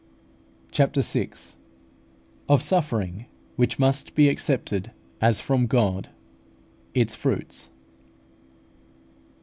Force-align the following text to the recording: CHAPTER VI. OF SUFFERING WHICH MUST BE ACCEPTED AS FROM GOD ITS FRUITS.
CHAPTER 0.71 1.03
VI. 1.03 1.29
OF 2.49 2.63
SUFFERING 2.63 3.27
WHICH 3.55 3.77
MUST 3.77 4.15
BE 4.15 4.29
ACCEPTED 4.29 4.89
AS 5.21 5.39
FROM 5.39 5.67
GOD 5.67 6.09
ITS 6.95 7.13
FRUITS. 7.13 7.69